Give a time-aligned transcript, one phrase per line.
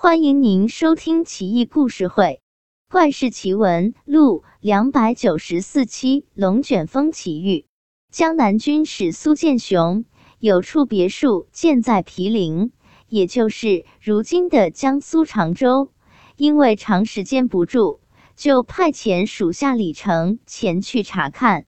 [0.00, 2.40] 欢迎您收听《奇异故事会·
[2.92, 7.62] 怪事奇闻录》两百九十四期《龙卷风奇遇》。
[8.12, 10.04] 江南军使苏建雄
[10.38, 12.70] 有处别墅建在毗陵，
[13.08, 15.90] 也就是如今的江苏常州。
[16.36, 17.98] 因为长时间不住，
[18.36, 21.64] 就派遣属下李成前去查看。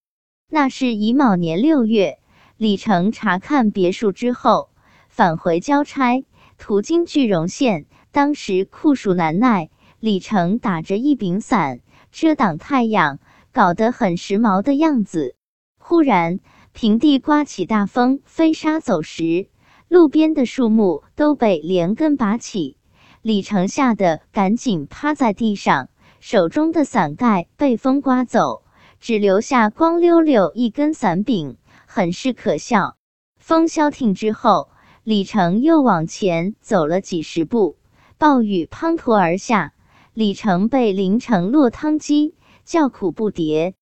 [0.48, 2.20] 那是乙卯年六月，
[2.56, 4.70] 李成查看别墅之后，
[5.08, 6.24] 返回交差，
[6.58, 7.86] 途经句容县。
[8.12, 13.20] 当时酷暑难耐，李成打着一柄伞遮挡太阳，
[13.52, 15.36] 搞得很时髦的样子。
[15.78, 16.41] 忽然，
[16.73, 19.48] 平地刮起大风，飞沙走石，
[19.88, 22.77] 路边的树木都被连根拔起。
[23.23, 25.88] 李成吓得赶紧趴在地上，
[26.20, 28.62] 手中的伞盖被风刮走，
[28.98, 32.97] 只留下光溜溜一根伞柄，很是可笑。
[33.36, 34.70] 风消停之后，
[35.05, 37.77] 李成又往前走了几十步。
[38.20, 39.73] 暴雨滂沱而下，
[40.12, 42.34] 李成被淋成落汤鸡，
[42.67, 43.72] 叫苦不迭。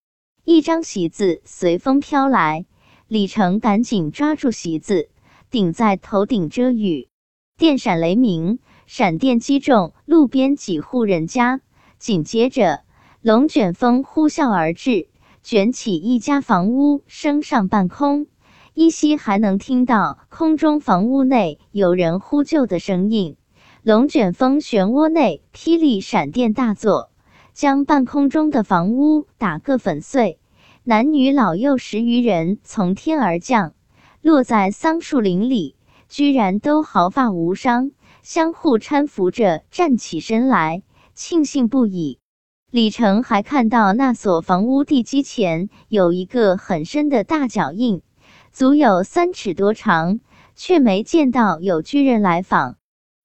[0.45, 2.65] 一张席子随风飘来，
[3.09, 5.11] 李成赶紧抓住席子，
[5.51, 7.09] 顶在头顶遮雨。
[7.57, 11.61] 电闪雷鸣，闪电击中路边几户人家，
[11.99, 12.83] 紧接着
[13.21, 15.09] 龙卷风呼啸而至，
[15.43, 18.29] 卷起一家房屋，升上半空。
[18.73, 23.37] 依稀还能听到空中房屋内有人呼救的声音。
[23.84, 27.12] 龙卷风漩涡内，霹雳闪电大作，
[27.53, 30.41] 将半空中的房屋打个粉碎。
[30.83, 33.75] 男女老幼十余人从天而降，
[34.21, 35.77] 落在桑树林里，
[36.09, 40.83] 居然都毫发无伤，相互搀扶着站起身来，
[41.15, 42.19] 庆幸不已。
[42.73, 48.03] 李成还看到那所房屋地基前有一个很深的大脚印，
[48.51, 50.19] 足有三尺多长，
[50.56, 52.78] 却没见到有巨人来访。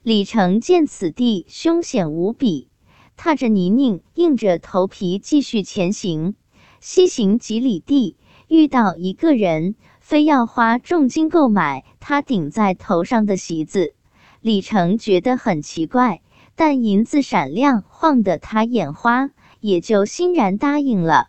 [0.03, 2.67] 李成见此地凶险无比，
[3.15, 6.35] 踏着泥泞，硬着头皮继续前行。
[6.81, 8.17] 西行几里地，
[8.49, 13.95] 遇到一个人，非要花重金购买他顶在头上的席子。
[14.41, 16.21] 李成觉得很奇怪，
[16.55, 19.29] 但银子闪亮，晃得他眼花，
[19.61, 21.27] 也就欣然答应了。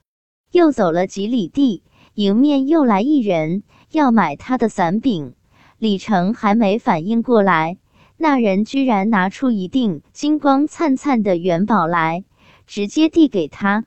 [0.50, 3.62] 又走了几里地，迎面又来一人，
[3.92, 5.34] 要买他的伞柄。
[5.78, 7.78] 李成还没反应过来。
[8.16, 12.24] 那人居然拿出一锭金光灿灿的元宝来，
[12.66, 13.84] 直接递给他。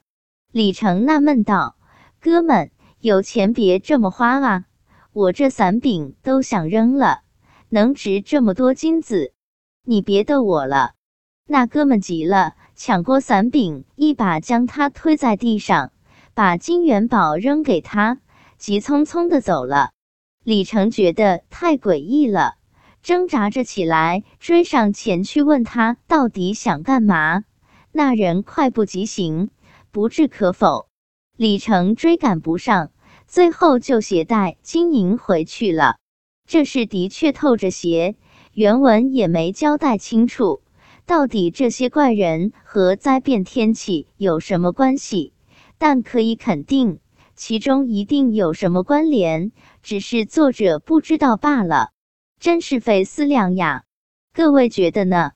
[0.51, 1.77] 李成纳闷道
[2.19, 4.65] ：“哥们，有钱别这么花啊！
[5.13, 7.21] 我这伞柄都想扔了，
[7.69, 9.33] 能值这么多金子？
[9.83, 10.91] 你别逗我了。”
[11.49, 15.93] 那哥们急了，抢过伞柄，一把将他推在地上，
[16.33, 18.19] 把金元宝扔给他，
[18.57, 19.91] 急匆匆的走了。
[20.43, 22.56] 李成觉得太诡异了。
[23.07, 27.45] 挣扎着起来，追上前去问他到底想干嘛。
[27.93, 29.49] 那人快步疾行，
[29.91, 30.89] 不置可否。
[31.37, 32.91] 李成追赶不上，
[33.25, 35.95] 最后就携带金银回去了。
[36.45, 38.17] 这事的确透着邪，
[38.51, 40.61] 原文也没交代清楚，
[41.05, 45.31] 到底这些怪人和灾变天气有什么关系？
[45.77, 46.99] 但可以肯定，
[47.37, 51.91] 其中一定有什么关联，只是作者不知道罢了。
[52.39, 53.83] 真是费思量呀，
[54.33, 55.31] 各位觉得呢？